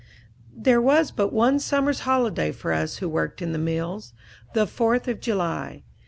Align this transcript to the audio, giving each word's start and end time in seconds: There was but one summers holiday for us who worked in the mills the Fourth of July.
There 0.57 0.81
was 0.81 1.11
but 1.11 1.31
one 1.31 1.59
summers 1.59 1.99
holiday 2.09 2.51
for 2.51 2.73
us 2.73 2.97
who 2.97 3.07
worked 3.07 3.39
in 3.39 3.51
the 3.51 3.59
mills 3.59 4.13
the 4.55 4.65
Fourth 4.65 5.07
of 5.07 5.19
July. 5.21 5.83